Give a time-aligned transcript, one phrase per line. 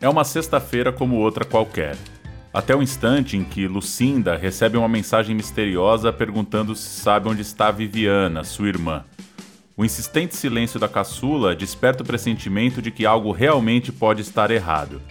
[0.00, 1.96] É uma sexta-feira como outra qualquer.
[2.54, 7.72] Até o instante em que Lucinda recebe uma mensagem misteriosa perguntando se sabe onde está
[7.72, 9.04] Viviana, sua irmã.
[9.76, 15.02] O insistente silêncio da caçula desperta o pressentimento de que algo realmente pode estar errado.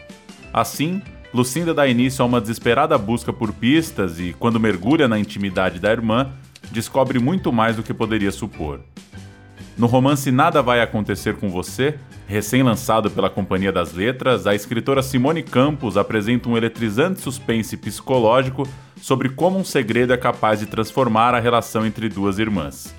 [0.54, 1.01] Assim,
[1.33, 5.91] Lucinda dá início a uma desesperada busca por pistas e, quando mergulha na intimidade da
[5.91, 6.32] irmã,
[6.71, 8.79] descobre muito mais do que poderia supor.
[9.77, 15.43] No romance Nada Vai Acontecer com Você, recém-lançado pela Companhia das Letras, a escritora Simone
[15.43, 18.68] Campos apresenta um eletrizante suspense psicológico
[18.99, 22.91] sobre como um segredo é capaz de transformar a relação entre duas irmãs.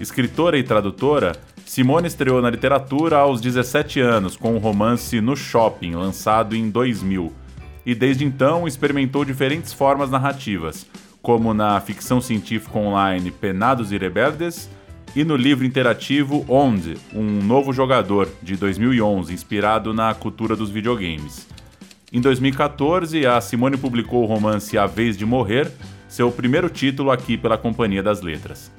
[0.00, 1.32] Escritora e tradutora,
[1.66, 7.30] Simone estreou na literatura aos 17 anos com o romance No Shopping, lançado em 2000,
[7.84, 10.86] e desde então experimentou diferentes formas narrativas,
[11.20, 14.70] como na ficção científica online Penados e Rebeldes
[15.14, 21.48] e no livro interativo Onde, um novo jogador, de 2011, inspirado na cultura dos videogames.
[22.12, 25.70] Em 2014, a Simone publicou o romance A Vez de Morrer,
[26.08, 28.70] seu primeiro título aqui pela Companhia das Letras.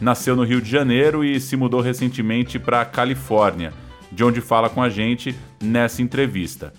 [0.00, 3.72] Nasceu no Rio de Janeiro e se mudou recentemente para a Califórnia,
[4.10, 6.72] de onde fala com a gente nessa entrevista.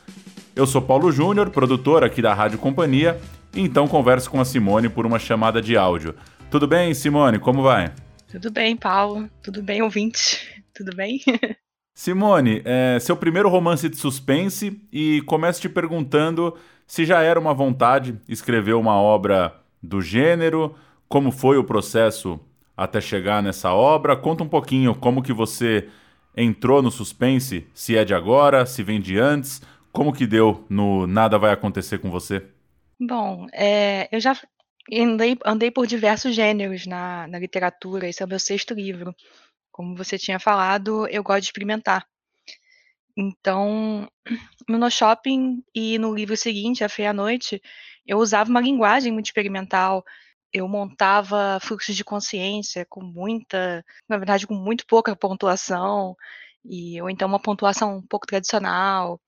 [0.56, 3.17] Eu sou Paulo Júnior, produtor aqui da Rádio Companhia,
[3.54, 6.16] e então converso com a Simone por uma chamada de áudio.
[6.50, 7.39] Tudo bem, Simone?
[7.39, 7.92] Como vai?
[8.32, 9.30] Tudo bem, Paulo.
[9.44, 10.64] Tudo bem, ouvinte?
[10.74, 11.20] Tudo bem?
[11.94, 16.58] Simone, é seu primeiro romance de suspense e começo te perguntando
[16.88, 20.73] se já era uma vontade escrever uma obra do gênero,
[21.10, 22.40] como foi o processo
[22.76, 24.16] até chegar nessa obra.
[24.16, 25.90] Conta um pouquinho como que você
[26.36, 31.06] entrou no suspense, se é de agora, se vem de antes, como que deu no
[31.06, 32.42] Nada Vai Acontecer com Você?
[32.98, 34.38] Bom, é, eu já
[34.92, 39.16] andei, andei por diversos gêneros na, na literatura, esse é o meu sexto livro.
[39.72, 42.06] Como você tinha falado, eu gosto de experimentar.
[43.16, 44.10] Então,
[44.67, 47.61] no shopping e no livro seguinte, A Feia Noite,
[48.05, 50.04] eu usava uma linguagem muito experimental.
[50.54, 56.16] Eu montava fluxos de consciência com muita, na verdade, com muito pouca pontuação,
[56.66, 59.20] e, ou então uma pontuação um pouco tradicional.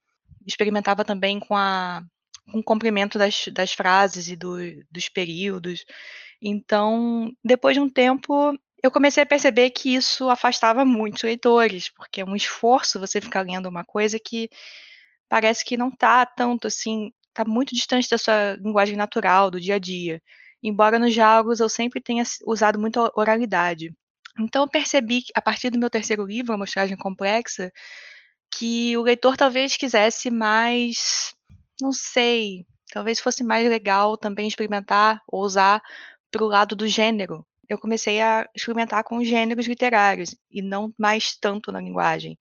[0.46, 2.02] Experimentava também com a
[2.50, 4.56] com o comprimento das, das frases e do,
[4.90, 5.84] dos períodos.
[6.40, 12.20] Então, depois de um tempo, eu comecei a perceber que isso afastava muitos leitores, porque
[12.20, 14.50] é um esforço você ficar lendo uma coisa que
[15.28, 19.76] parece que não está tanto assim, está muito distante da sua linguagem natural, do dia
[19.76, 20.22] a dia.
[20.62, 23.94] Embora nos diálogos eu sempre tenha usado muito oralidade.
[24.38, 27.72] Então eu percebi, a partir do meu terceiro livro, A Mostragem Complexa,
[28.50, 31.34] que o leitor talvez quisesse mais
[31.80, 35.82] não sei, talvez fosse mais legal também experimentar ou usar
[36.30, 37.46] para o lado do gênero.
[37.68, 42.38] Eu comecei a experimentar com gêneros literários e não mais tanto na linguagem.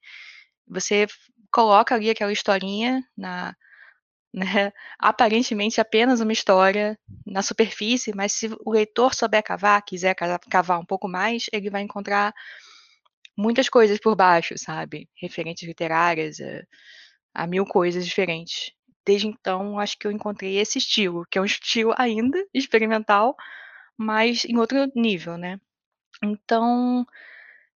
[0.68, 1.08] Você
[1.52, 3.56] coloca ali aquela historinha na,
[4.34, 10.80] né, aparentemente apenas uma história na superfície, mas se o leitor souber cavar, quiser cavar
[10.80, 12.34] um pouco mais, ele vai encontrar
[13.38, 15.10] muitas coisas por baixo, sabe?
[15.16, 16.64] Referentes literárias, a, eh,
[17.34, 18.72] a mil coisas diferentes
[19.06, 23.36] desde então, acho que eu encontrei esse estilo, que é um estilo ainda experimental,
[23.98, 25.60] mas em outro nível, né.
[26.24, 27.06] Então,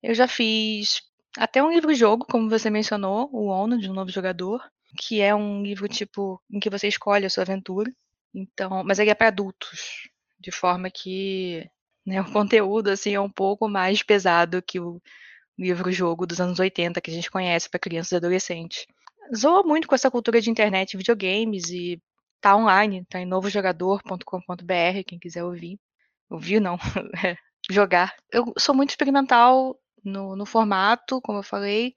[0.04, 1.02] eu já fiz
[1.38, 4.62] até um livro-jogo, como você mencionou, o ONU, de um novo jogador,
[4.98, 7.92] que é um livro, tipo, em que você escolhe a sua aventura,
[8.34, 11.70] então mas ele é para adultos, de forma que,
[12.06, 15.02] né, o conteúdo, assim, é um pouco mais pesado que o
[15.58, 18.86] livro-jogo dos anos 80 que a gente conhece para crianças e adolescentes
[19.36, 22.02] zoa muito com essa cultura de internet videogames e
[22.42, 25.80] tá online, tá em novojogador.com.br, quem quiser ouvir.
[26.30, 26.78] Ouvir não,
[27.26, 27.38] é,
[27.70, 28.16] jogar.
[28.32, 31.94] Eu sou muito experimental no, no formato, como eu falei.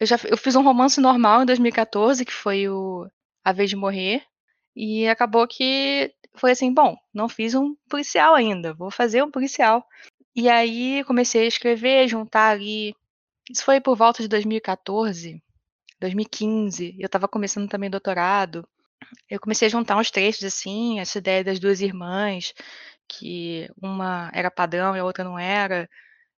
[0.00, 3.08] Eu já eu fiz um romance normal em 2014, que foi o
[3.44, 4.22] A Vez de Morrer,
[4.76, 9.84] e acabou que foi assim, bom, não fiz um policial ainda, vou fazer um policial.
[10.36, 12.94] E aí comecei a escrever, juntar ali.
[13.50, 15.42] Isso foi por volta de 2014,
[16.00, 18.66] 2015, eu estava começando também doutorado.
[19.28, 22.52] Eu comecei a juntar uns trechos assim, essa ideia das duas irmãs,
[23.08, 25.88] que uma era padrão e a outra não era,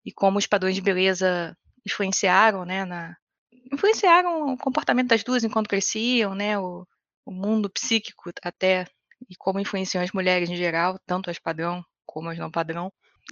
[0.06, 3.16] e como os padrões de beleza influenciaram, né, na
[3.72, 6.88] influenciaram o comportamento das duas enquanto cresciam, né, o,
[7.26, 8.86] o mundo psíquico até
[9.30, 12.92] e como influenciam as mulheres em geral, tanto as padrão como as não padrão.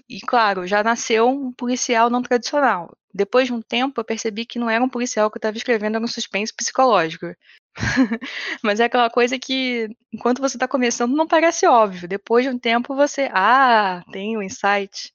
[0.10, 2.96] E claro, já nasceu um policial não tradicional.
[3.14, 5.96] Depois de um tempo, eu percebi que não era um policial que eu estava escrevendo,
[5.96, 7.28] era um suspense psicológico.
[8.64, 12.08] Mas é aquela coisa que, enquanto você está começando, não parece óbvio.
[12.08, 13.30] Depois de um tempo, você.
[13.34, 15.12] Ah, tem o um insight.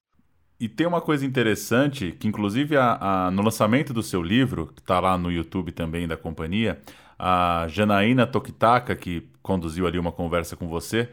[0.59, 4.81] E tem uma coisa interessante, que inclusive a, a, no lançamento do seu livro, que
[4.81, 6.81] está lá no YouTube também da companhia,
[7.19, 11.09] A Janaína Tokitaka, que conduziu ali uma conversa com você,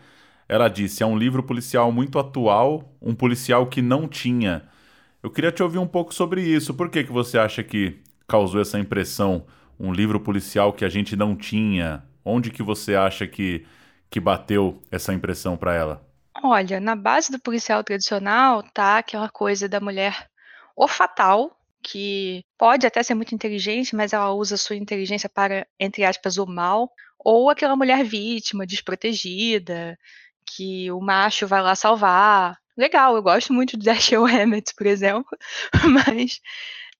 [0.50, 4.68] ela disse: é um livro policial muito atual, um policial que não tinha.
[5.22, 6.74] Eu queria te ouvir um pouco sobre isso.
[6.74, 9.46] Por que, que você acha que causou essa impressão?
[9.80, 12.04] Um livro policial que a gente não tinha?
[12.25, 13.66] Onde que você acha que,
[14.10, 16.10] que bateu essa impressão para ela?
[16.44, 20.30] Olha, na base do policial tradicional tá aquela coisa da mulher
[20.75, 26.06] ou fatal, que pode até ser muito inteligente, mas ela usa sua inteligência para, entre
[26.06, 29.98] aspas, o mal, ou aquela mulher vítima, desprotegida,
[30.56, 32.57] que o macho vai lá salvar.
[32.78, 35.38] Legal, eu gosto muito de Dashiell Hammett, por exemplo,
[36.07, 36.40] mas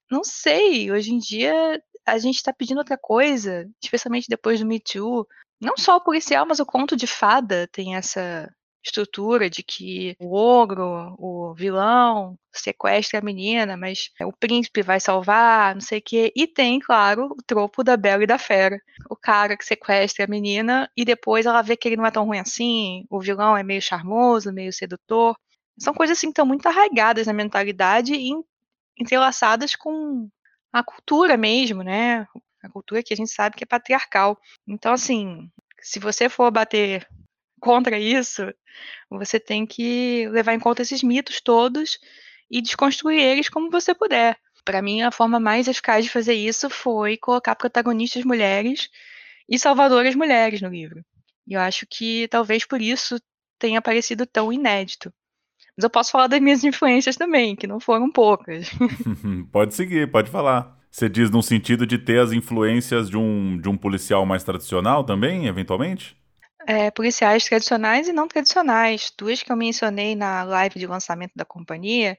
[0.10, 4.80] não sei, hoje em dia a gente está pedindo outra coisa, especialmente depois do Me
[4.80, 5.28] Too.
[5.62, 8.50] Não só o policial, mas o conto de fada tem essa
[8.84, 15.76] estrutura de que o ogro, o vilão, sequestra a menina, mas o príncipe vai salvar,
[15.76, 16.32] não sei o quê.
[16.36, 18.80] E tem, claro, o tropo da Bela e da Fera.
[19.10, 22.26] O cara que sequestra a menina e depois ela vê que ele não é tão
[22.26, 25.36] ruim assim, o vilão é meio charmoso, meio sedutor.
[25.78, 28.32] São coisas assim que estão muito arraigadas na mentalidade e
[29.00, 30.30] entrelaçadas com
[30.74, 32.28] a cultura mesmo, né?
[32.62, 34.38] A cultura que a gente sabe que é patriarcal.
[34.68, 35.50] Então, assim,
[35.82, 37.08] se você for bater
[37.60, 38.44] contra isso,
[39.10, 42.00] você tem que levar em conta esses mitos todos
[42.50, 44.38] e desconstruir eles como você puder.
[44.66, 48.90] Para mim, a forma mais eficaz de fazer isso foi colocar protagonistas mulheres
[49.48, 51.04] e salvadoras mulheres no livro.
[51.48, 53.20] E eu acho que talvez por isso
[53.58, 55.12] tenha parecido tão inédito.
[55.76, 58.70] Mas eu posso falar das minhas influências também, que não foram poucas.
[59.52, 60.78] pode seguir, pode falar.
[60.92, 65.04] Você diz no sentido de ter as influências de um, de um policial mais tradicional
[65.04, 66.19] também, eventualmente?
[66.72, 69.12] É, policiais tradicionais e não tradicionais.
[69.18, 72.16] Duas que eu mencionei na live de lançamento da companhia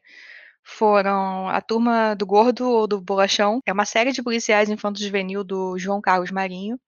[0.64, 3.61] foram A Turma do Gordo ou do Bolachão.
[3.64, 6.81] É uma série de policiais infanto-juvenil do João Carlos Marinho.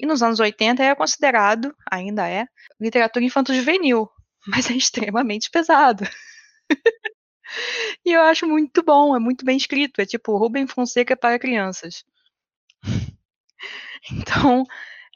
[0.00, 2.46] E nos anos 80 era considerado, ainda é,
[2.80, 4.08] literatura infanto-juvenil,
[4.48, 6.02] mas é extremamente pesado.
[8.06, 10.00] e eu acho muito bom, é muito bem escrito.
[10.00, 12.04] É tipo Rubem Fonseca para crianças.
[14.08, 14.64] Então,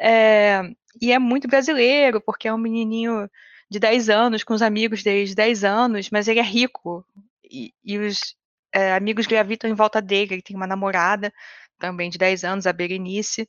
[0.01, 0.63] é,
[1.01, 3.29] e é muito brasileiro, porque é um menininho
[3.71, 7.05] de 10 anos, com os amigos dele de 10 anos, mas ele é rico.
[7.45, 8.35] E, e os
[8.73, 10.35] é, amigos gravitam em volta dele.
[10.35, 11.33] Ele tem uma namorada,
[11.79, 13.49] também de 10 anos, a Berenice,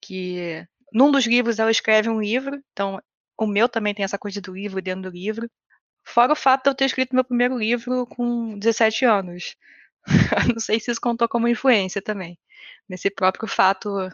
[0.00, 3.00] que num dos livros ela escreve um livro, então
[3.38, 5.50] o meu também tem essa coisa do livro dentro do livro.
[6.04, 9.56] Fora o fato de eu ter escrito meu primeiro livro com 17 anos.
[10.54, 12.38] Não sei se isso contou como influência também,
[12.88, 14.10] nesse próprio fato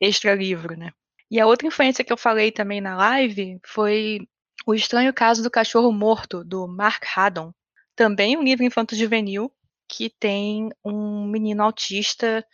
[0.00, 0.92] extra-livro, né.
[1.30, 4.26] E a outra influência que eu falei também na live foi
[4.66, 7.52] O Estranho Caso do Cachorro Morto, do Mark Haddon.
[7.94, 9.52] Também um livro infanto-juvenil
[9.88, 12.44] que tem um menino autista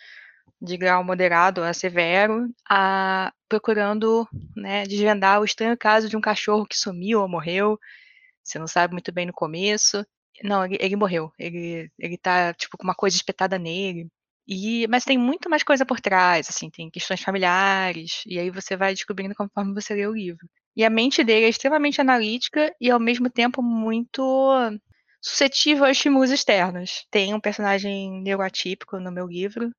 [0.60, 4.26] de grau moderado a severo, a, procurando
[4.56, 7.78] né, desvendar o estranho caso de um cachorro que sumiu ou morreu.
[8.42, 10.04] Você não sabe muito bem no começo.
[10.42, 11.32] Não, ele, ele morreu.
[11.38, 14.08] Ele, ele tá, tipo, com uma coisa espetada nele.
[14.48, 18.76] E, mas tem muito mais coisa por trás, assim, tem questões familiares, e aí você
[18.76, 20.48] vai descobrindo conforme você lê o livro.
[20.76, 24.22] E a mente dele é extremamente analítica e ao mesmo tempo muito
[25.20, 27.06] suscetível a estímulos externos.
[27.10, 29.72] Tem um personagem neuroatípico no meu livro,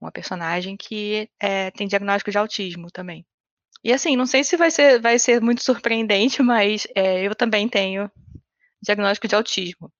[0.00, 3.24] uma personagem que é, tem diagnóstico de autismo também.
[3.84, 7.68] E assim, não sei se vai ser, vai ser muito surpreendente, mas é, eu também
[7.68, 8.10] tenho
[8.82, 9.92] diagnóstico de autismo.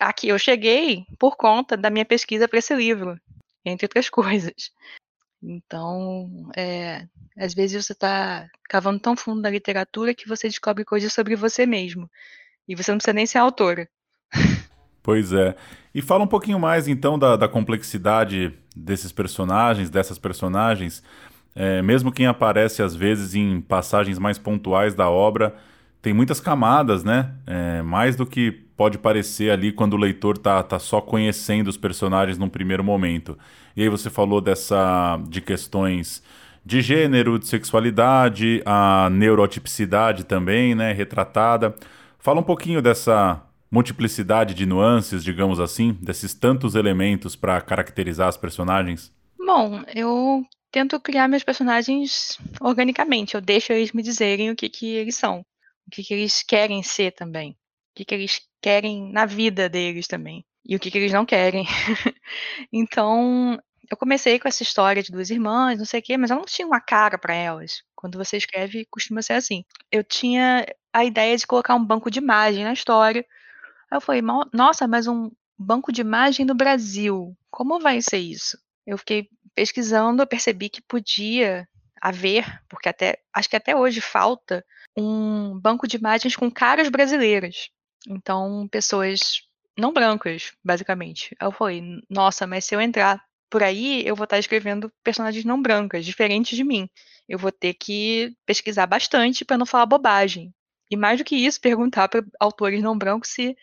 [0.00, 3.18] Aqui eu cheguei por conta da minha pesquisa para esse livro,
[3.70, 4.70] entre outras coisas.
[5.42, 7.06] Então, é,
[7.36, 11.66] às vezes você está cavando tão fundo na literatura que você descobre coisas sobre você
[11.66, 12.10] mesmo.
[12.68, 13.88] E você não precisa nem ser autora.
[15.02, 15.54] Pois é.
[15.94, 21.00] E fala um pouquinho mais então da, da complexidade desses personagens, dessas personagens.
[21.54, 25.54] É, mesmo quem aparece às vezes em passagens mais pontuais da obra,
[26.02, 27.32] tem muitas camadas, né?
[27.46, 31.76] É, mais do que pode parecer ali quando o leitor tá, tá só conhecendo os
[31.76, 33.38] personagens num primeiro momento.
[33.74, 36.22] E aí você falou dessa de questões
[36.64, 41.74] de gênero, de sexualidade, a neurotipicidade também, né, retratada.
[42.18, 43.40] Fala um pouquinho dessa
[43.70, 49.12] multiplicidade de nuances, digamos assim, desses tantos elementos para caracterizar as personagens.
[49.38, 54.94] Bom, eu tento criar meus personagens organicamente, eu deixo eles me dizerem o que que
[54.94, 55.44] eles são,
[55.86, 57.56] o que que eles querem ser também,
[57.96, 61.64] que que eles querem na vida deles também e o que, que eles não querem.
[62.72, 63.58] então,
[63.90, 66.44] eu comecei com essa história de duas irmãs, não sei o quê, mas eu não
[66.44, 67.82] tinha uma cara para elas.
[67.94, 69.64] Quando você escreve, costuma ser assim.
[69.92, 73.24] Eu tinha a ideia de colocar um banco de imagem na história.
[73.90, 74.22] Aí eu falei,
[74.52, 78.58] nossa, mas um banco de imagem no Brasil, como vai ser isso?
[78.84, 81.66] Eu fiquei pesquisando, eu percebi que podia
[82.00, 84.64] haver, porque até acho que até hoje falta
[84.96, 87.70] um banco de imagens com caras brasileiras.
[88.06, 89.42] Então, pessoas
[89.76, 91.36] não brancas, basicamente.
[91.40, 95.60] Eu falei, nossa, mas se eu entrar por aí, eu vou estar escrevendo personagens não
[95.60, 96.88] brancas, diferentes de mim.
[97.28, 100.54] Eu vou ter que pesquisar bastante para não falar bobagem.
[100.90, 103.56] E mais do que isso, perguntar para autores não brancos se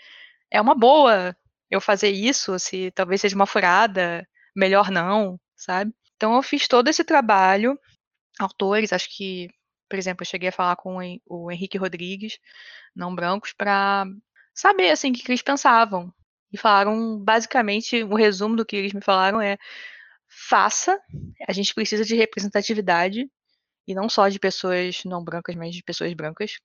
[0.52, 1.36] é uma boa
[1.70, 5.94] eu fazer isso, se talvez seja uma furada, melhor não, sabe?
[6.16, 7.80] Então eu fiz todo esse trabalho,
[8.40, 9.50] autores, acho que,
[9.90, 10.98] por exemplo, eu cheguei a falar com
[11.28, 12.38] o Henrique Rodrigues,
[12.96, 14.06] não brancos, para
[14.54, 16.14] saber assim o que eles pensavam.
[16.52, 19.58] E falaram basicamente, o resumo do que eles me falaram é:
[20.30, 21.00] faça,
[21.48, 23.30] a gente precisa de representatividade,
[23.88, 26.60] e não só de pessoas não brancas, mas de pessoas brancas,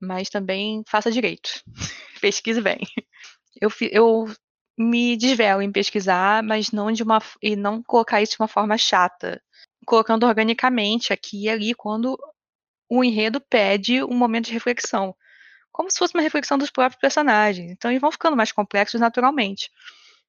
[0.00, 1.62] mas também faça direito.
[2.20, 2.80] Pesquise bem
[3.60, 4.26] eu, eu
[4.78, 8.76] me desvelo em pesquisar, mas não de uma e não colocar isso de uma forma
[8.76, 9.42] chata,
[9.86, 12.18] colocando organicamente aqui e ali quando
[12.88, 15.14] o enredo pede um momento de reflexão,
[15.76, 17.70] como se fosse uma reflexão dos próprios personagens.
[17.70, 19.70] Então eles vão ficando mais complexos naturalmente.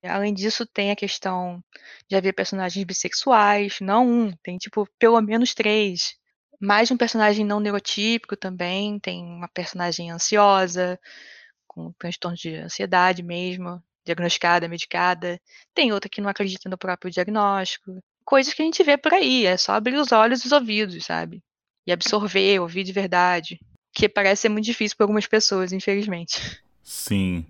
[0.04, 1.64] Além disso, tem a questão
[2.10, 6.16] de haver personagens bissexuais, não um, tem tipo pelo menos três.
[6.60, 11.00] Mais um personagem não neurotípico também, tem uma personagem ansiosa,
[11.66, 15.40] com transtorno de ansiedade mesmo, diagnosticada, medicada.
[15.74, 18.04] Tem outra que não acredita no próprio diagnóstico.
[18.26, 21.06] Coisas que a gente vê por aí, é só abrir os olhos e os ouvidos,
[21.06, 21.42] sabe?
[21.86, 23.58] E absorver, ouvir de verdade.
[23.94, 26.62] Que parece ser muito difícil para algumas pessoas, infelizmente.
[26.84, 27.46] Sim.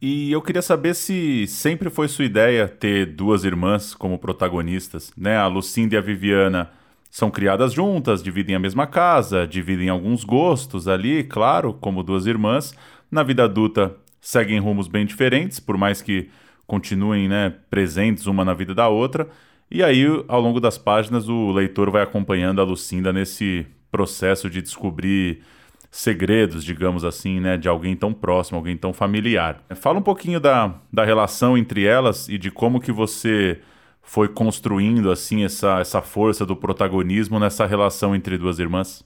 [0.00, 5.36] E eu queria saber se sempre foi sua ideia ter duas irmãs como protagonistas, né?
[5.36, 6.70] A Lucinda e a Viviana
[7.10, 12.74] são criadas juntas, dividem a mesma casa, dividem alguns gostos ali, claro, como duas irmãs,
[13.10, 16.28] na vida adulta, seguem rumos bem diferentes, por mais que
[16.66, 19.28] continuem né, presentes uma na vida da outra.
[19.70, 24.62] E aí, ao longo das páginas, o leitor vai acompanhando a Lucinda nesse processo de
[24.62, 25.42] descobrir
[25.90, 29.64] segredos, digamos assim, né, de alguém tão próximo, alguém tão familiar.
[29.76, 33.60] Fala um pouquinho da, da relação entre elas e de como que você
[34.02, 39.04] foi construindo assim essa, essa força do protagonismo nessa relação entre duas irmãs.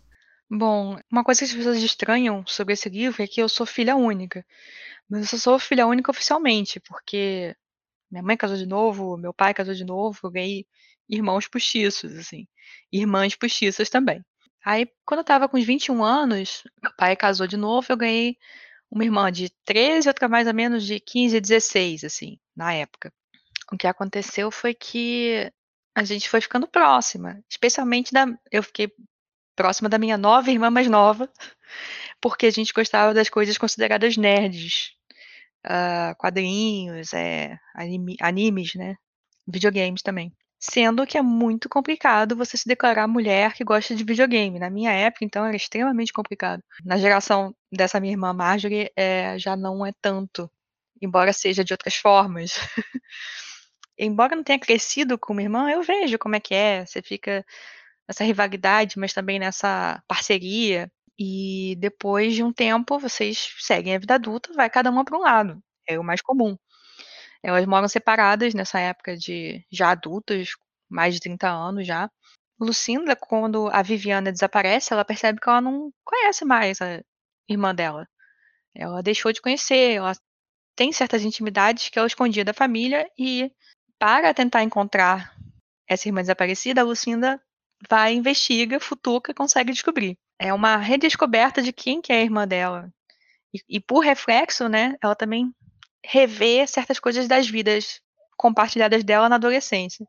[0.50, 3.96] Bom, uma coisa que as pessoas estranham sobre esse livro é que eu sou filha
[3.96, 4.44] única.
[5.08, 7.54] Mas eu só sou filha única oficialmente, porque
[8.10, 10.66] minha mãe casou de novo, meu pai casou de novo, eu ganhei
[11.08, 12.46] irmãos postiços, assim.
[12.92, 14.22] Irmãs postiças também.
[14.64, 18.36] Aí, quando eu tava com uns 21 anos, meu pai casou de novo, eu ganhei
[18.90, 22.72] uma irmã de 13 e outra mais ou menos de 15 e 16, assim, na
[22.74, 23.12] época.
[23.72, 25.50] O que aconteceu foi que
[25.94, 28.92] a gente foi ficando próxima, especialmente da eu fiquei
[29.56, 31.30] próxima da minha nova irmã mais nova,
[32.20, 34.92] porque a gente gostava das coisas consideradas nerds.
[35.64, 38.96] Uh, quadrinhos, é, anime, animes, né?
[39.46, 40.32] Videogames também.
[40.64, 44.60] Sendo que é muito complicado você se declarar mulher que gosta de videogame.
[44.60, 46.62] Na minha época, então, era extremamente complicado.
[46.84, 50.48] Na geração dessa minha irmã Marjorie, é, já não é tanto,
[51.00, 52.52] embora seja de outras formas.
[53.98, 56.86] embora não tenha crescido com minha irmã, eu vejo como é que é.
[56.86, 57.44] Você fica
[58.08, 60.90] nessa rivalidade, mas também nessa parceria.
[61.18, 65.22] E depois de um tempo, vocês seguem a vida adulta, vai cada uma para um
[65.22, 65.62] lado.
[65.88, 66.56] É o mais comum.
[67.42, 70.50] Elas moram separadas nessa época de já adultas,
[70.88, 72.10] mais de 30 anos já.
[72.60, 77.02] Lucinda, quando a Viviana desaparece, ela percebe que ela não conhece mais a
[77.48, 78.08] irmã dela.
[78.74, 80.12] Ela deixou de conhecer, ela
[80.76, 83.52] tem certas intimidades que ela escondia da família e
[83.98, 85.34] para tentar encontrar
[85.88, 87.40] essa irmã desaparecida, a Lucinda
[87.88, 90.16] vai, investiga, futuca consegue descobrir.
[90.38, 92.92] É uma redescoberta de quem que é a irmã dela.
[93.54, 95.52] E, e por reflexo, né, ela também
[96.04, 98.00] revê certas coisas das vidas
[98.36, 100.06] compartilhadas dela na adolescência.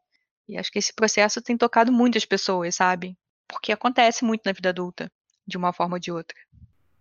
[0.48, 3.16] E acho que esse processo tem tocado muitas pessoas, sabe?
[3.48, 5.12] Porque acontece muito na vida adulta,
[5.48, 6.36] de uma forma ou de outra.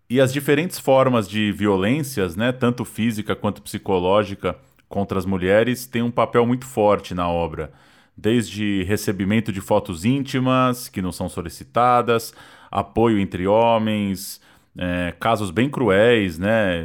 [0.08, 4.58] E as diferentes formas de violências, né, tanto física quanto psicológica,
[4.88, 7.72] contra as mulheres, têm um papel muito forte na obra
[8.16, 12.34] desde recebimento de fotos íntimas que não são solicitadas,
[12.70, 14.40] apoio entre homens,
[14.76, 16.78] é, casos bem cruéis, né?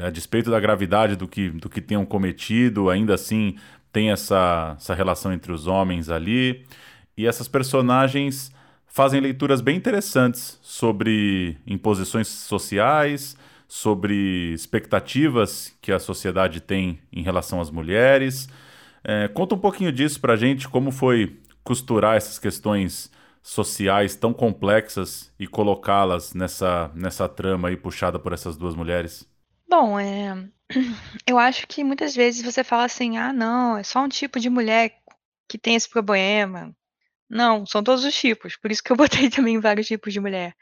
[0.00, 3.56] É, a despeito da gravidade do que, do que tenham cometido, ainda assim
[3.92, 6.64] tem essa, essa relação entre os homens ali.
[7.16, 8.52] E essas personagens
[8.86, 13.36] fazem leituras bem interessantes sobre imposições sociais,
[13.68, 18.48] sobre expectativas que a sociedade tem em relação às mulheres.
[19.04, 23.10] É, conta um pouquinho disso pra gente, como foi costurar essas questões
[23.42, 29.28] sociais tão complexas e colocá-las nessa, nessa trama aí puxada por essas duas mulheres?
[29.68, 30.48] Bom, é...
[31.26, 34.48] eu acho que muitas vezes você fala assim, ah, não, é só um tipo de
[34.48, 34.96] mulher
[35.48, 36.74] que tem esse problema.
[37.28, 38.56] Não, são todos os tipos.
[38.56, 40.54] Por isso que eu botei também vários tipos de mulher.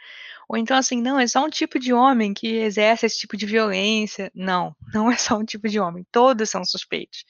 [0.48, 3.46] Ou então, assim, não, é só um tipo de homem que exerce esse tipo de
[3.46, 4.30] violência.
[4.34, 6.06] Não, não é só um tipo de homem.
[6.10, 7.24] Todos são suspeitos.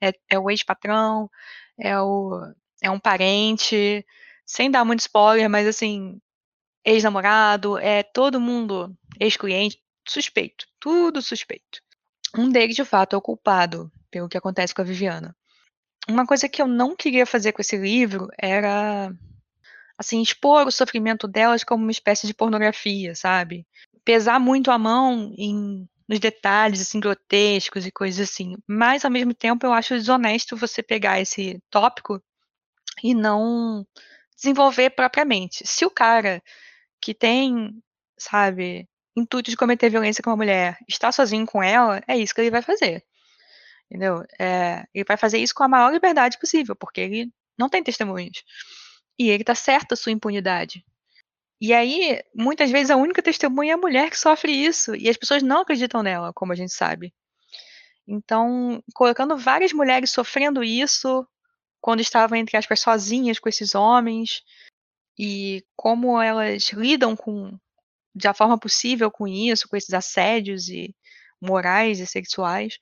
[0.00, 1.30] É, é o ex-patrão,
[1.78, 2.40] é, o,
[2.82, 4.04] é um parente,
[4.46, 6.20] sem dar muito spoiler, mas assim,
[6.84, 10.66] ex-namorado, é todo mundo, ex-cliente, suspeito.
[10.80, 11.80] Tudo suspeito.
[12.36, 15.36] Um deles, de fato, é o culpado pelo que acontece com a Viviana.
[16.08, 19.12] Uma coisa que eu não queria fazer com esse livro era
[19.96, 23.66] assim, expor o sofrimento delas como uma espécie de pornografia, sabe?
[24.04, 28.56] Pesar muito a mão em, nos detalhes, assim, grotescos e coisas assim.
[28.66, 32.20] Mas, ao mesmo tempo, eu acho desonesto você pegar esse tópico
[33.02, 33.86] e não
[34.42, 35.66] desenvolver propriamente.
[35.66, 36.42] Se o cara
[37.00, 37.82] que tem,
[38.18, 42.40] sabe, intuito de cometer violência com uma mulher está sozinho com ela, é isso que
[42.40, 43.04] ele vai fazer.
[43.86, 44.24] Entendeu?
[44.38, 48.42] É, ele vai fazer isso com a maior liberdade possível, porque ele não tem testemunhas.
[49.18, 50.84] E ele tá certo a sua impunidade.
[51.60, 54.96] E aí, muitas vezes, a única testemunha é a mulher que sofre isso.
[54.96, 57.14] E as pessoas não acreditam nela, como a gente sabe.
[58.08, 61.26] Então, colocando várias mulheres sofrendo isso,
[61.82, 64.42] quando estavam, entre aspas, sozinhas com esses homens,
[65.18, 67.58] e como elas lidam com,
[68.14, 70.94] da forma possível com isso, com esses assédios e
[71.40, 72.78] morais e sexuais,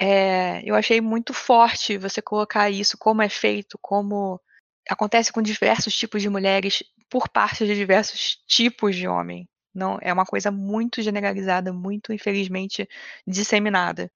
[0.00, 4.40] é, eu achei muito forte você colocar isso, como é feito, como
[4.88, 9.48] acontece com diversos tipos de mulheres por parte de diversos tipos de homem.
[9.74, 12.88] Não é uma coisa muito generalizada, muito infelizmente
[13.26, 14.10] disseminada.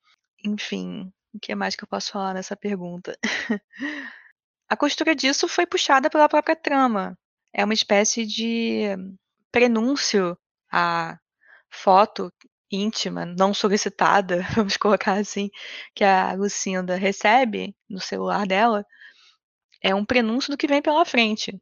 [0.44, 3.18] Enfim, o que mais que eu posso falar nessa pergunta?
[4.68, 7.18] A costura disso foi puxada pela própria trama.
[7.52, 8.96] É uma espécie de
[9.50, 10.36] prenúncio
[10.72, 11.18] à
[11.70, 12.32] foto
[12.70, 15.50] íntima, não solicitada, vamos colocar assim,
[15.94, 18.84] que a Lucinda recebe no celular dela,
[19.82, 21.60] é um prenúncio do que vem pela frente.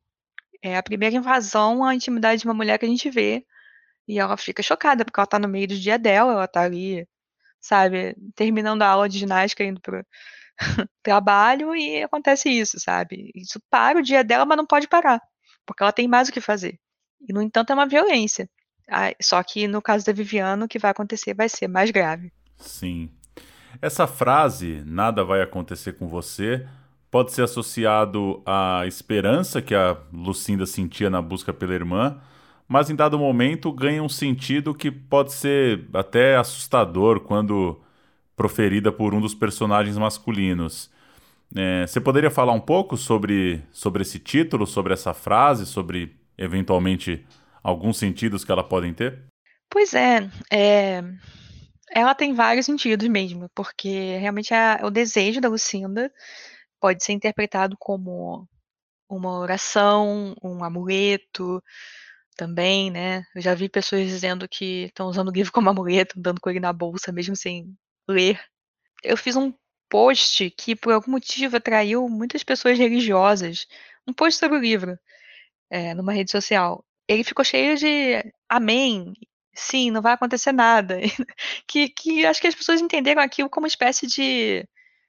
[0.63, 3.45] É a primeira invasão à intimidade de uma mulher que a gente vê,
[4.07, 7.09] e ela fica chocada, porque ela tá no meio do dia dela, ela tá ali,
[7.61, 10.05] sabe, terminando a aula de ginástica, indo pro
[11.03, 13.31] trabalho, e acontece isso, sabe?
[13.35, 15.21] Isso para o dia dela, mas não pode parar,
[15.67, 16.79] porque ela tem mais o que fazer.
[17.29, 18.49] E, no entanto, é uma violência.
[19.23, 22.33] Só que no caso da Viviana, o que vai acontecer vai ser mais grave.
[22.57, 23.11] Sim.
[23.81, 26.67] Essa frase, nada vai acontecer com você,
[27.11, 32.21] pode ser associado à esperança que a Lucinda sentia na busca pela irmã,
[32.71, 37.83] mas em dado momento ganha um sentido que pode ser até assustador quando
[38.37, 40.89] proferida por um dos personagens masculinos.
[41.53, 47.27] É, você poderia falar um pouco sobre, sobre esse título, sobre essa frase, sobre eventualmente
[47.61, 49.25] alguns sentidos que ela podem ter?
[49.69, 51.03] Pois é, é,
[51.91, 54.55] ela tem vários sentidos mesmo, porque realmente
[54.85, 56.09] o desejo da Lucinda
[56.81, 58.47] pode ser interpretado como
[59.09, 61.61] uma oração, um amuleto
[62.41, 63.25] também, né?
[63.35, 66.61] Eu já vi pessoas dizendo que estão usando o livro como amuleto, andando com ele
[66.61, 67.77] na bolsa, mesmo sem
[68.09, 68.41] ler.
[69.05, 69.53] Eu fiz um
[69.91, 73.67] post que, por algum motivo, atraiu muitas pessoas religiosas.
[74.09, 74.99] Um post sobre o livro,
[75.71, 79.13] é, numa rede social ele ficou cheio de amém,
[79.55, 80.99] sim, não vai acontecer nada.
[81.67, 84.67] que, que acho que as pessoas entenderam aquilo como uma espécie de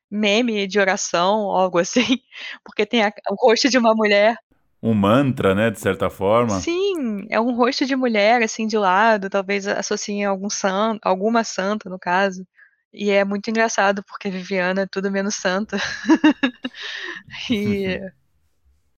[0.09, 2.01] meme de oração, algo assim,
[2.65, 4.35] porque tem a, o rosto de uma mulher.
[4.81, 6.59] Um mantra, né, de certa forma.
[6.59, 11.89] Sim, é um rosto de mulher, assim, de lado, talvez associem algum santo, alguma santa,
[11.89, 12.45] no caso.
[12.93, 15.77] E é muito engraçado, porque Viviana é tudo menos santa.
[17.49, 17.99] e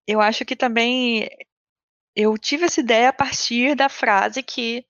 [0.07, 1.27] eu acho que também
[2.15, 4.85] eu tive essa ideia a partir da frase que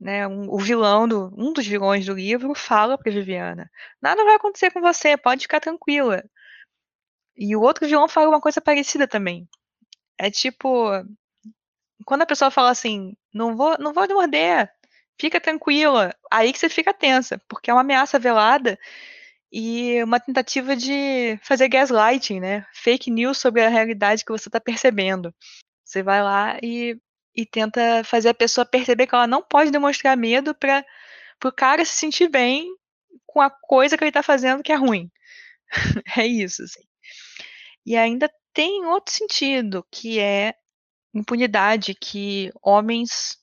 [0.00, 4.34] né, um, o vilão, do, um dos vilões do livro, fala para Viviana: Nada vai
[4.34, 6.24] acontecer com você, pode ficar tranquila.
[7.36, 9.48] E o outro vilão fala uma coisa parecida também.
[10.22, 10.90] É tipo,
[12.04, 14.70] quando a pessoa fala assim: Não vou, não vou morder,
[15.18, 18.78] fica tranquila, aí que você fica tensa, porque é uma ameaça velada
[19.50, 22.66] e uma tentativa de fazer gaslighting, né?
[22.74, 25.34] Fake news sobre a realidade que você está percebendo.
[25.84, 27.00] Você vai lá e,
[27.34, 30.84] e tenta fazer a pessoa perceber que ela não pode demonstrar medo para
[31.44, 32.68] o cara se sentir bem
[33.26, 35.10] com a coisa que ele está fazendo que é ruim.
[36.18, 36.82] é isso, assim.
[37.86, 40.54] E ainda tem outro sentido, que é
[41.14, 43.38] impunidade que homens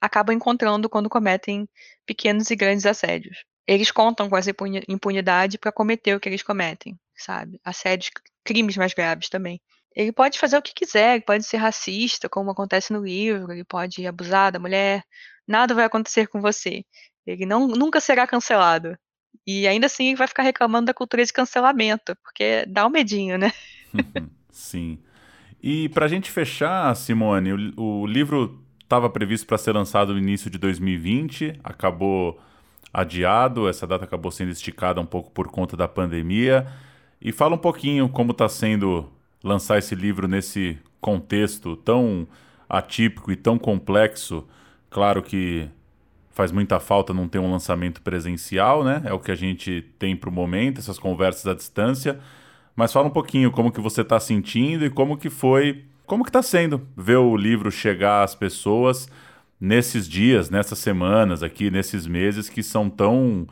[0.00, 1.68] acabam encontrando quando cometem
[2.04, 3.44] pequenos e grandes assédios.
[3.66, 4.50] Eles contam com essa
[4.88, 7.60] impunidade para cometer o que eles cometem, sabe?
[7.64, 8.10] Assédios,
[8.44, 9.60] crimes mais graves também.
[9.94, 13.64] Ele pode fazer o que quiser, ele pode ser racista, como acontece no livro, ele
[13.64, 15.02] pode abusar da mulher,
[15.48, 16.84] nada vai acontecer com você.
[17.26, 18.96] Ele não, nunca será cancelado.
[19.46, 23.52] E ainda assim vai ficar reclamando da cultura de cancelamento, porque dá um medinho, né?
[24.50, 24.98] Sim.
[25.62, 30.18] E para a gente fechar, Simone, o, o livro estava previsto para ser lançado no
[30.18, 32.40] início de 2020, acabou
[32.92, 36.66] adiado, essa data acabou sendo esticada um pouco por conta da pandemia.
[37.20, 39.10] E fala um pouquinho como está sendo
[39.42, 42.26] lançar esse livro nesse contexto tão
[42.68, 44.46] atípico e tão complexo.
[44.88, 45.68] Claro que
[46.36, 49.00] faz muita falta não ter um lançamento presencial, né?
[49.06, 52.20] É o que a gente tem para o momento, essas conversas à distância.
[52.76, 56.28] Mas fala um pouquinho como que você está sentindo e como que foi, como que
[56.28, 59.08] está sendo ver o livro chegar às pessoas
[59.58, 63.46] nesses dias, nessas semanas aqui, nesses meses que são tão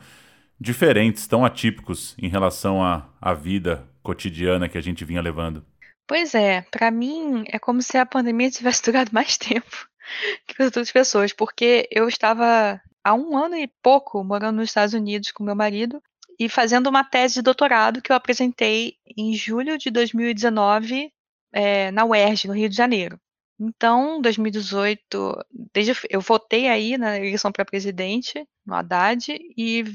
[0.61, 5.65] diferentes, tão atípicos em relação à, à vida cotidiana que a gente vinha levando.
[6.07, 9.87] Pois é, para mim é como se a pandemia tivesse durado mais tempo
[10.55, 15.31] para outras pessoas, porque eu estava há um ano e pouco morando nos Estados Unidos
[15.31, 16.01] com meu marido
[16.39, 21.11] e fazendo uma tese de doutorado que eu apresentei em julho de 2019
[21.53, 23.19] é, na UERJ, no Rio de Janeiro.
[23.59, 29.85] Então, 2018, desde eu votei aí na eleição para presidente, no Haddad, e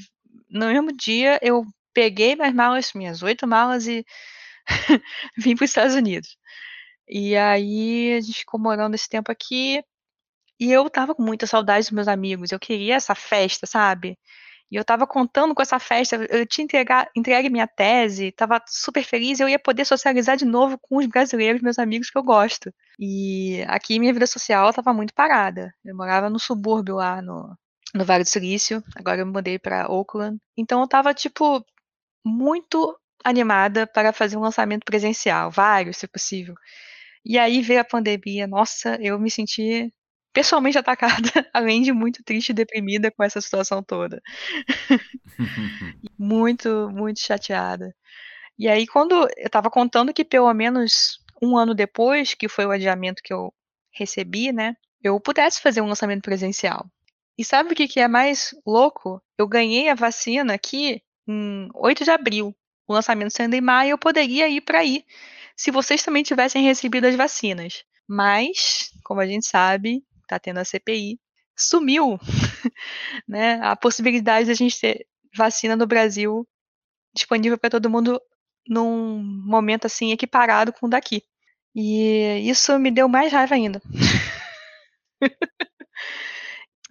[0.48, 4.04] no mesmo dia eu peguei minhas malas, minhas oito malas e
[5.36, 6.38] vim para os Estados Unidos.
[7.08, 9.82] E aí a gente ficou morando esse tempo aqui
[10.60, 12.52] e eu tava com muita saudade dos meus amigos.
[12.52, 14.18] Eu queria essa festa, sabe?
[14.70, 19.02] E eu estava contando com essa festa, eu tinha entregar, entregue minha tese, estava super
[19.04, 22.72] feliz, eu ia poder socializar de novo com os brasileiros, meus amigos que eu gosto.
[22.98, 25.74] E aqui minha vida social estava muito parada.
[25.84, 27.56] Eu morava no subúrbio lá no,
[27.94, 30.38] no Vale do Silício, agora eu me mudei para Oakland.
[30.56, 31.64] Então eu estava tipo
[32.24, 36.54] muito animada para fazer um lançamento presencial, vários, se possível.
[37.24, 39.92] E aí veio a pandemia, nossa, eu me senti
[40.32, 44.22] pessoalmente atacada, além de muito triste e deprimida com essa situação toda.
[46.18, 47.94] muito, muito chateada.
[48.58, 52.70] E aí, quando eu estava contando que pelo menos um ano depois, que foi o
[52.70, 53.52] adiamento que eu
[53.92, 56.86] recebi, né, eu pudesse fazer um lançamento presencial.
[57.38, 59.22] E sabe o que, que é mais louco?
[59.38, 62.54] Eu ganhei a vacina aqui em 8 de abril.
[62.86, 65.04] O lançamento sendo em maio, eu poderia ir para aí,
[65.56, 67.84] se vocês também tivessem recebido as vacinas.
[68.06, 71.18] Mas, como a gente sabe, está tendo a CPI,
[71.56, 72.18] sumiu
[73.28, 76.46] né, a possibilidade de a gente ter vacina no Brasil
[77.12, 78.20] disponível para todo mundo
[78.68, 81.22] num momento assim equiparado com o daqui.
[81.74, 83.82] E isso me deu mais raiva ainda.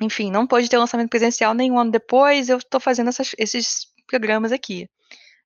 [0.01, 4.51] Enfim, não pôde ter lançamento presencial nenhum ano depois, eu estou fazendo essas, esses programas
[4.51, 4.89] aqui.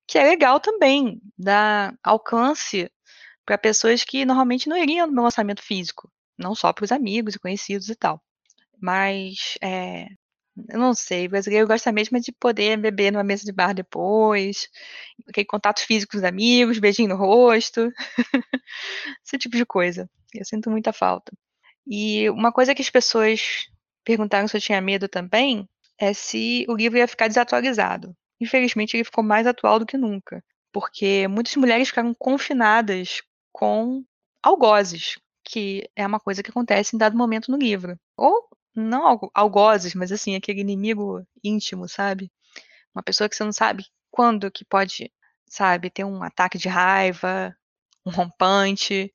[0.08, 2.91] Que é legal também, dar alcance
[3.45, 7.36] para pessoas que normalmente não iriam no meu lançamento físico não só para os amigos
[7.36, 8.22] e conhecidos e tal.
[8.82, 10.08] Mas, é,
[10.69, 14.67] eu não sei, o brasileiro gosta mesmo de poder beber numa mesa de bar depois,
[15.28, 17.91] aquele contato físico com os amigos, beijinho no rosto,
[19.26, 20.10] esse tipo de coisa.
[20.34, 21.32] Eu sinto muita falta.
[21.88, 23.67] E uma coisa que as pessoas
[24.04, 25.67] perguntaram se eu tinha medo também
[25.98, 28.15] é se o livro ia ficar desatualizado.
[28.39, 34.04] Infelizmente, ele ficou mais atual do que nunca, porque muitas mulheres ficaram confinadas com
[34.41, 37.99] algozes, que é uma coisa que acontece em dado momento no livro.
[38.17, 42.32] Ou não algozes, mas assim, aquele inimigo íntimo, sabe?
[42.95, 45.12] Uma pessoa que você não sabe quando que pode,
[45.47, 47.56] sabe, ter um ataque de raiva,
[48.06, 49.13] um rompante,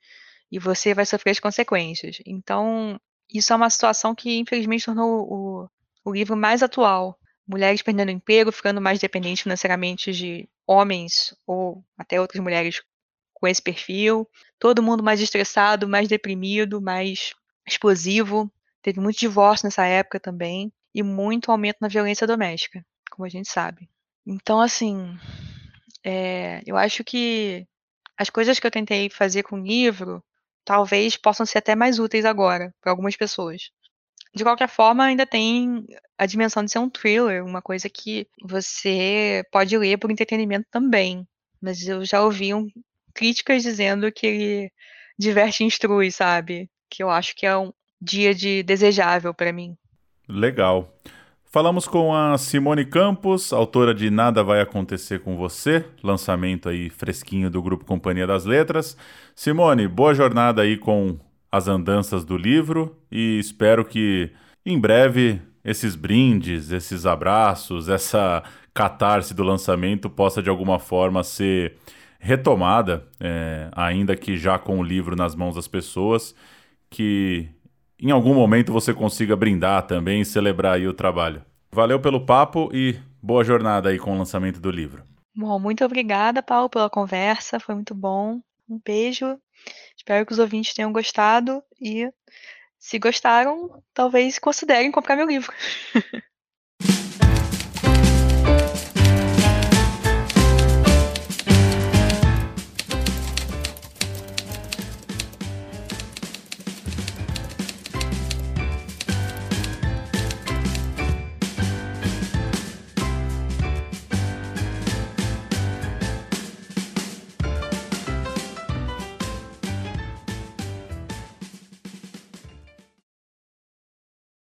[0.50, 2.18] e você vai sofrer as consequências.
[2.26, 3.00] Então,
[3.32, 5.70] isso é uma situação que infelizmente tornou o,
[6.04, 7.18] o livro mais atual.
[7.46, 12.82] Mulheres perdendo emprego, ficando mais dependentes financeiramente de homens ou até outras mulheres
[13.38, 14.28] com esse perfil.
[14.58, 17.34] Todo mundo mais estressado, mais deprimido, mais
[17.66, 18.50] explosivo.
[18.82, 20.72] Teve muito divórcio nessa época também.
[20.94, 23.88] E muito aumento na violência doméstica, como a gente sabe.
[24.26, 25.16] Então, assim,
[26.02, 27.66] é, eu acho que
[28.16, 30.24] as coisas que eu tentei fazer com o livro
[30.64, 33.70] talvez possam ser até mais úteis agora para algumas pessoas.
[34.34, 35.86] De qualquer forma, ainda tem
[36.18, 41.26] a dimensão de ser um thriller, uma coisa que você pode ler por entretenimento também.
[41.60, 42.68] Mas eu já ouvi um,
[43.18, 44.72] críticas dizendo que ele
[45.18, 46.70] diverte e instrui, sabe?
[46.88, 49.76] Que eu acho que é um dia de desejável para mim.
[50.28, 50.94] Legal.
[51.50, 57.50] Falamos com a Simone Campos, autora de Nada Vai Acontecer com Você, lançamento aí fresquinho
[57.50, 58.96] do grupo Companhia das Letras.
[59.34, 61.18] Simone, boa jornada aí com
[61.50, 64.30] as andanças do livro e espero que
[64.64, 71.76] em breve esses brindes, esses abraços, essa catarse do lançamento possa de alguma forma ser
[72.18, 76.34] retomada, é, ainda que já com o livro nas mãos das pessoas,
[76.90, 77.48] que
[78.00, 81.42] em algum momento você consiga brindar também e celebrar aí o trabalho.
[81.70, 85.02] Valeu pelo papo e Boa jornada aí com o lançamento do livro.
[85.34, 87.58] Bom, muito obrigada, Paulo, pela conversa.
[87.58, 88.40] Foi muito bom.
[88.68, 89.38] Um beijo.
[89.96, 92.08] Espero que os ouvintes tenham gostado e,
[92.78, 95.52] se gostaram, talvez considerem comprar meu livro.